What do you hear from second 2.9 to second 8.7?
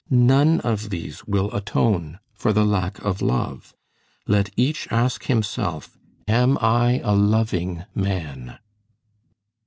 of love. Let each ask himself, Am I a loving man?"